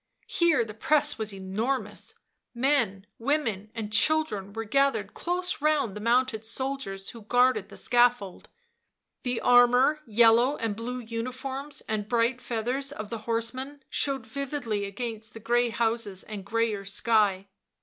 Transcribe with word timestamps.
Here 0.25 0.65
the 0.65 0.73
press 0.73 1.19
was 1.19 1.31
enormous; 1.31 2.15
men, 2.55 3.05
women 3.19 3.69
and 3.75 3.93
children 3.93 4.51
were 4.51 4.63
gathered 4.63 5.13
close 5.13 5.61
round 5.61 5.93
the 5.95 5.99
mounted 6.01 6.43
soldiers 6.43 7.09
who 7.11 7.21
guarded 7.21 7.69
the 7.69 7.77
scaffold; 7.77 8.49
the 9.21 9.39
armour, 9.41 9.99
yellow 10.07 10.57
and 10.57 10.75
blue 10.75 10.97
uniforms 11.01 11.81
and 11.87 12.09
bright 12.09 12.41
feathers 12.41 12.91
of 12.91 13.11
the 13.11 13.19
horsemen 13.29 13.83
showed 13.91 14.25
vividly 14.25 14.85
against 14.85 15.35
the 15.35 15.39
grey 15.39 15.69
houses 15.69 16.23
and 16.23 16.45
greyer 16.47 16.83
sky. 16.83 17.47